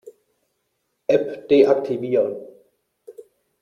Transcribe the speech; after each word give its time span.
App 1.15 1.29
deaktivieren. 1.49 2.35